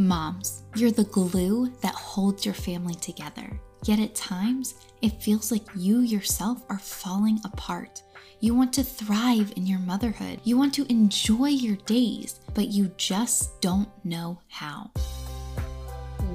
[0.00, 3.58] Moms, you're the glue that holds your family together.
[3.84, 8.00] Yet at times, it feels like you yourself are falling apart.
[8.38, 10.40] You want to thrive in your motherhood.
[10.44, 14.88] You want to enjoy your days, but you just don't know how.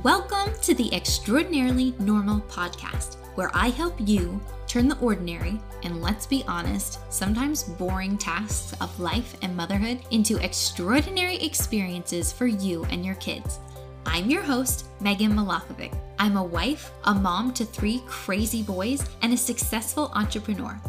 [0.04, 4.42] Welcome to the Extraordinarily Normal podcast, where I help you
[4.74, 10.44] turn the ordinary and let's be honest, sometimes boring tasks of life and motherhood into
[10.44, 13.60] extraordinary experiences for you and your kids.
[14.08, 15.96] I'm your host, Megan Malakovic.
[16.18, 20.82] I'm a wife, a mom to three crazy boys, and a successful entrepreneur.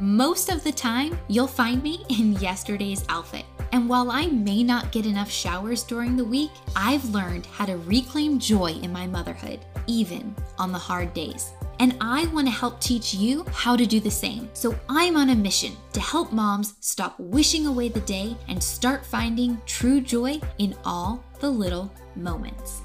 [0.00, 3.44] Most of the time, you'll find me in yesterday's outfit.
[3.70, 7.76] And while I may not get enough showers during the week, I've learned how to
[7.76, 11.52] reclaim joy in my motherhood, even on the hard days.
[11.78, 14.48] And I want to help teach you how to do the same.
[14.52, 19.04] So I'm on a mission to help moms stop wishing away the day and start
[19.04, 22.82] finding true joy in all the little moments.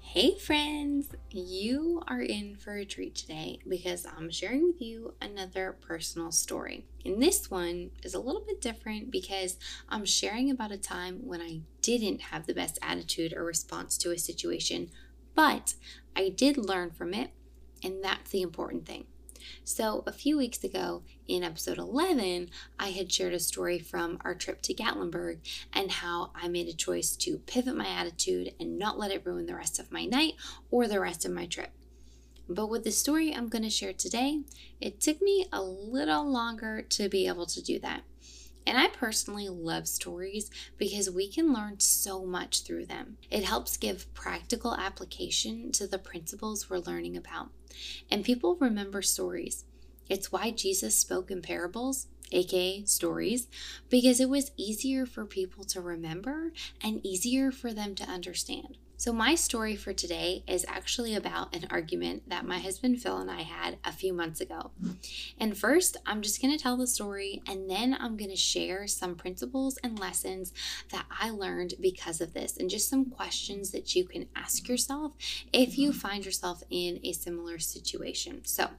[0.00, 1.08] Hey, friends!
[1.38, 6.86] You are in for a treat today because I'm sharing with you another personal story.
[7.04, 9.58] And this one is a little bit different because
[9.90, 14.12] I'm sharing about a time when I didn't have the best attitude or response to
[14.12, 14.88] a situation,
[15.34, 15.74] but
[16.16, 17.32] I did learn from it,
[17.82, 19.04] and that's the important thing.
[19.64, 24.34] So, a few weeks ago in episode 11, I had shared a story from our
[24.34, 25.38] trip to Gatlinburg
[25.72, 29.46] and how I made a choice to pivot my attitude and not let it ruin
[29.46, 30.34] the rest of my night
[30.70, 31.70] or the rest of my trip.
[32.48, 34.42] But with the story I'm going to share today,
[34.80, 38.02] it took me a little longer to be able to do that.
[38.66, 43.18] And I personally love stories because we can learn so much through them.
[43.30, 47.50] It helps give practical application to the principles we're learning about.
[48.10, 49.64] And people remember stories.
[50.08, 53.48] It's why Jesus spoke in parables, aka stories,
[53.88, 58.78] because it was easier for people to remember and easier for them to understand.
[58.98, 63.30] So, my story for today is actually about an argument that my husband Phil and
[63.30, 64.70] I had a few months ago.
[65.38, 68.86] And first, I'm just going to tell the story and then I'm going to share
[68.86, 70.54] some principles and lessons
[70.92, 75.12] that I learned because of this and just some questions that you can ask yourself
[75.52, 78.46] if you find yourself in a similar situation.
[78.46, 78.70] So,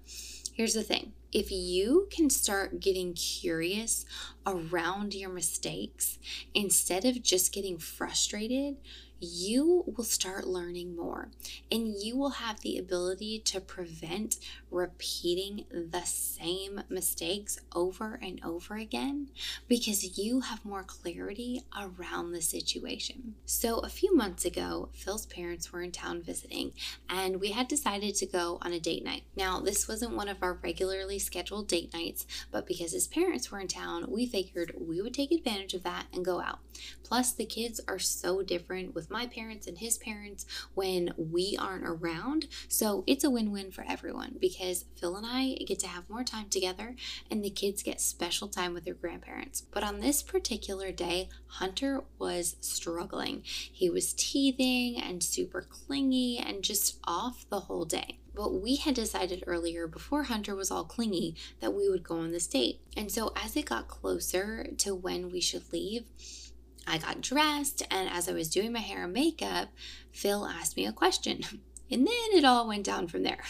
[0.52, 4.06] here's the thing if you can start getting curious
[4.47, 6.18] around your mistakes
[6.56, 8.78] instead of just getting frustrated,
[9.19, 11.29] you will start learning more
[11.72, 14.38] and you will have the ability to prevent
[14.69, 19.29] repeating the same mistakes over and over again
[19.67, 23.35] because you have more clarity around the situation.
[23.45, 26.73] So, a few months ago, Phil's parents were in town visiting
[27.09, 29.23] and we had decided to go on a date night.
[29.35, 33.59] Now, this wasn't one of our regularly scheduled date nights, but because his parents were
[33.59, 36.59] in town, we figured we would take advantage of that and go out.
[37.03, 41.88] Plus, the kids are so different with my parents and his parents when we aren't
[41.88, 42.47] around.
[42.68, 46.23] So, it's a win win for everyone because Phil and I get to have more
[46.23, 46.95] time together
[47.29, 49.62] and the kids get special time with their grandparents.
[49.62, 53.41] But on this particular day, Hunter was struggling.
[53.44, 58.19] He was teething and super clingy and just off the whole day.
[58.38, 62.31] But we had decided earlier, before Hunter was all clingy, that we would go on
[62.31, 62.81] this date.
[62.96, 66.06] And so as it got closer to when we should leave,
[66.88, 69.70] I got dressed, and as I was doing my hair and makeup,
[70.12, 71.42] Phil asked me a question.
[71.90, 73.44] And then it all went down from there.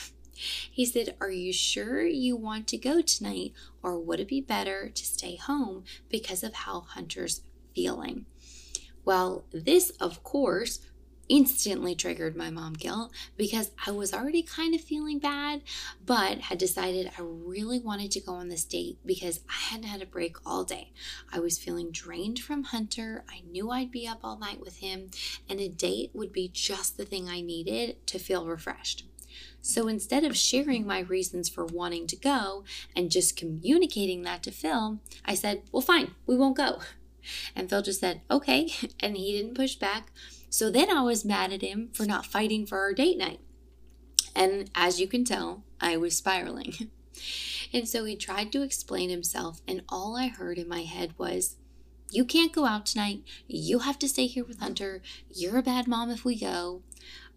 [0.72, 4.90] He said, Are you sure you want to go tonight, or would it be better
[4.90, 7.42] to stay home because of how Hunter's
[7.74, 8.28] feeling?
[9.04, 10.80] Well, this, of course,
[11.30, 15.62] instantly triggered my mom guilt because I was already kind of feeling bad,
[16.06, 20.02] but had decided I really wanted to go on this date because I hadn't had
[20.02, 20.92] a break all day.
[21.32, 23.24] I was feeling drained from Hunter.
[23.30, 25.10] I knew I'd be up all night with him,
[25.50, 29.06] and a date would be just the thing I needed to feel refreshed.
[29.62, 32.64] So instead of sharing my reasons for wanting to go
[32.96, 36.80] and just communicating that to Phil, I said, Well, fine, we won't go.
[37.56, 38.72] And Phil just said, Okay.
[39.00, 40.12] And he didn't push back.
[40.50, 43.40] So then I was mad at him for not fighting for our date night.
[44.36, 46.92] And as you can tell, I was spiraling.
[47.74, 51.58] and so he tried to explain himself, and all I heard in my head was,
[52.12, 53.24] You can't go out tonight.
[53.48, 55.02] You have to stay here with Hunter.
[55.30, 56.84] You're a bad mom if we go.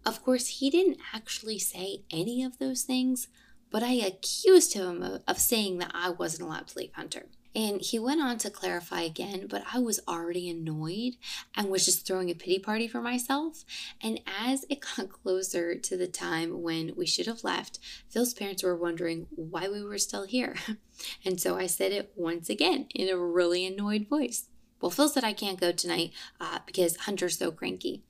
[0.05, 3.27] Of course, he didn't actually say any of those things,
[3.69, 7.27] but I accused him of, of saying that I wasn't allowed to leave Hunter.
[7.53, 11.13] And he went on to clarify again, but I was already annoyed
[11.55, 13.65] and was just throwing a pity party for myself.
[14.01, 18.63] And as it got closer to the time when we should have left, Phil's parents
[18.63, 20.55] were wondering why we were still here.
[21.25, 24.49] And so I said it once again in a really annoyed voice.
[24.79, 28.03] Well, Phil said I can't go tonight uh, because Hunter's so cranky.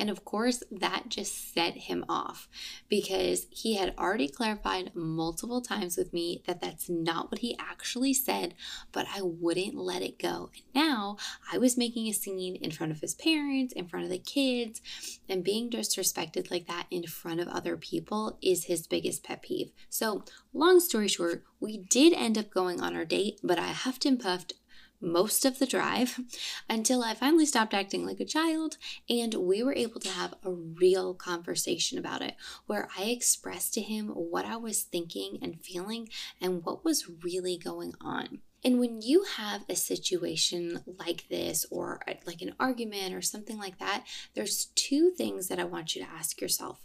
[0.00, 2.48] And of course, that just set him off
[2.88, 8.14] because he had already clarified multiple times with me that that's not what he actually
[8.14, 8.54] said,
[8.92, 10.50] but I wouldn't let it go.
[10.54, 11.18] And now
[11.52, 14.80] I was making a scene in front of his parents, in front of the kids,
[15.28, 19.70] and being disrespected like that in front of other people is his biggest pet peeve.
[19.90, 20.24] So,
[20.54, 24.18] long story short, we did end up going on our date, but I huffed and
[24.18, 24.54] puffed
[25.00, 26.20] most of the drive
[26.68, 28.76] until I finally stopped acting like a child
[29.08, 32.34] and we were able to have a real conversation about it
[32.66, 36.08] where I expressed to him what I was thinking and feeling
[36.40, 38.40] and what was really going on.
[38.62, 43.58] And when you have a situation like this, or uh, like an argument or something
[43.58, 44.04] like that,
[44.34, 46.80] there's two things that I want you to ask yourself.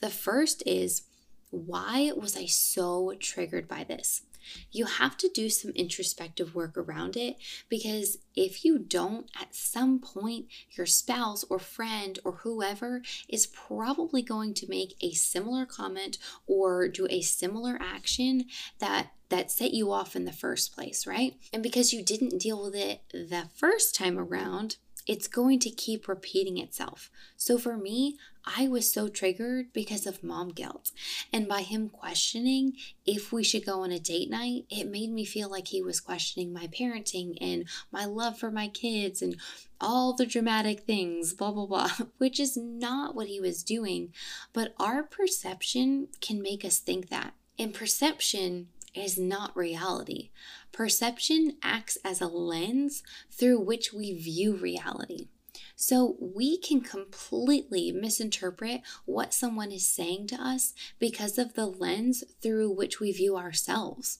[0.00, 1.02] The first is,
[1.50, 4.22] why was I so triggered by this?
[4.70, 7.36] You have to do some introspective work around it
[7.68, 14.22] because if you don't, at some point, your spouse or friend or whoever is probably
[14.22, 18.46] going to make a similar comment or do a similar action
[18.78, 21.36] that that set you off in the first place, right?
[21.52, 24.76] And because you didn't deal with it the first time around,
[25.06, 27.10] it's going to keep repeating itself.
[27.36, 30.92] So for me, I was so triggered because of mom guilt.
[31.32, 32.74] And by him questioning
[33.06, 36.00] if we should go on a date night, it made me feel like he was
[36.00, 39.36] questioning my parenting and my love for my kids and
[39.80, 44.12] all the dramatic things, blah, blah, blah, which is not what he was doing.
[44.52, 47.34] But our perception can make us think that.
[47.58, 50.30] And perception is not reality.
[50.72, 55.28] Perception acts as a lens through which we view reality.
[55.76, 62.22] So we can completely misinterpret what someone is saying to us because of the lens
[62.42, 64.18] through which we view ourselves.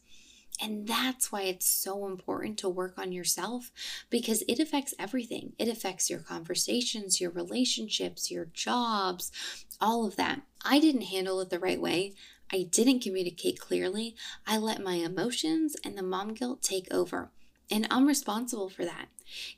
[0.62, 3.70] And that's why it's so important to work on yourself
[4.10, 5.52] because it affects everything.
[5.58, 9.32] It affects your conversations, your relationships, your jobs,
[9.80, 10.42] all of that.
[10.62, 12.14] I didn't handle it the right way.
[12.52, 14.16] I didn't communicate clearly.
[14.46, 17.30] I let my emotions and the mom guilt take over.
[17.70, 19.08] And I'm responsible for that.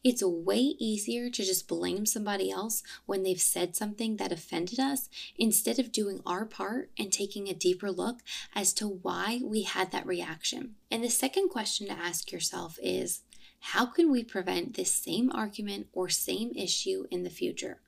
[0.05, 5.09] It's way easier to just blame somebody else when they've said something that offended us
[5.37, 8.21] instead of doing our part and taking a deeper look
[8.55, 10.75] as to why we had that reaction.
[10.91, 13.23] And the second question to ask yourself is
[13.61, 17.81] how can we prevent this same argument or same issue in the future?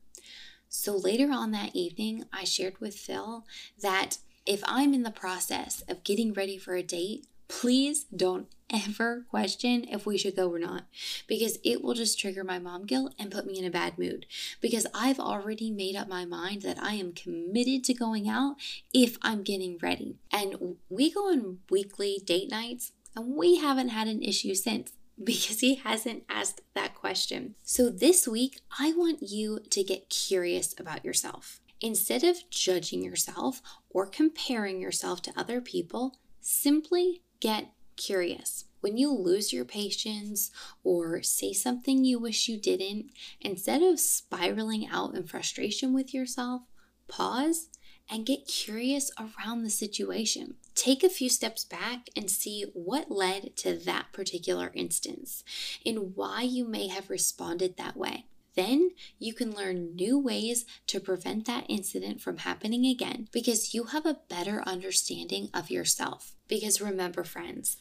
[0.69, 3.45] So later on that evening, I shared with Phil
[3.81, 9.25] that if I'm in the process of getting ready for a date, please don't ever
[9.29, 10.85] question if we should go or not
[11.26, 14.26] because it will just trigger my mom guilt and put me in a bad mood
[14.61, 18.56] because I've already made up my mind that I am committed to going out
[18.93, 20.17] if I'm getting ready.
[20.32, 24.93] And we go on weekly date nights and we haven't had an issue since
[25.23, 27.55] because he hasn't asked that question.
[27.62, 31.61] So this week, I want you to get curious about yourself.
[31.84, 33.60] Instead of judging yourself
[33.90, 38.64] or comparing yourself to other people, simply get curious.
[38.81, 40.50] When you lose your patience
[40.82, 46.62] or say something you wish you didn't, instead of spiraling out in frustration with yourself,
[47.06, 47.69] pause
[48.08, 50.54] and get curious around the situation.
[50.75, 55.44] Take a few steps back and see what led to that particular instance
[55.84, 58.24] and why you may have responded that way.
[58.55, 63.84] Then you can learn new ways to prevent that incident from happening again because you
[63.84, 66.34] have a better understanding of yourself.
[66.46, 67.79] Because remember, friends,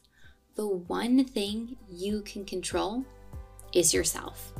[0.55, 3.05] the one thing you can control
[3.73, 4.53] is yourself.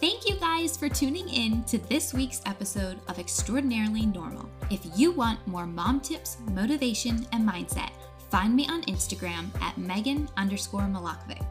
[0.00, 4.48] Thank you guys for tuning in to this week's episode of Extraordinarily Normal.
[4.70, 7.90] If you want more mom tips, motivation, and mindset,
[8.30, 11.44] find me on Instagram at Megan underscore Milakovic.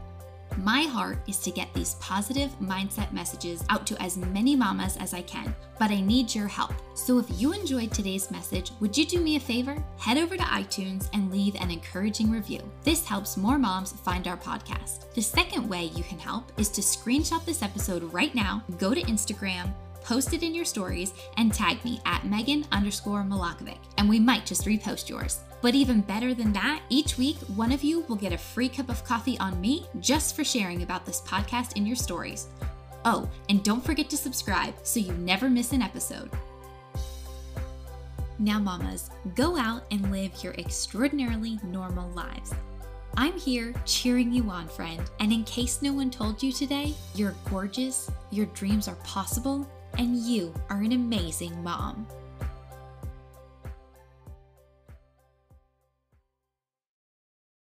[0.57, 5.13] My heart is to get these positive mindset messages out to as many mamas as
[5.13, 6.73] I can, but I need your help.
[6.95, 9.77] So if you enjoyed today's message, would you do me a favor?
[9.99, 12.59] Head over to iTunes and leave an encouraging review.
[12.83, 15.13] This helps more moms find our podcast.
[15.13, 19.01] The second way you can help is to screenshot this episode right now, go to
[19.03, 19.71] Instagram,
[20.03, 24.47] post it in your stories, and tag me at Megan underscore Milakovic, and we might
[24.47, 25.41] just repost yours.
[25.61, 28.89] But even better than that, each week, one of you will get a free cup
[28.89, 32.47] of coffee on me just for sharing about this podcast in your stories.
[33.05, 36.29] Oh, and don't forget to subscribe so you never miss an episode.
[38.39, 42.53] Now, mamas, go out and live your extraordinarily normal lives.
[43.15, 45.01] I'm here cheering you on, friend.
[45.19, 50.17] And in case no one told you today, you're gorgeous, your dreams are possible, and
[50.17, 52.05] you are an amazing mom.